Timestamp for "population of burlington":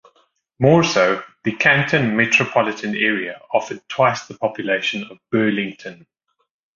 4.33-6.07